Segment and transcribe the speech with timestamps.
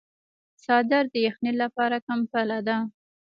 [0.63, 2.77] څادر د یخنۍ لپاره کمپله ده.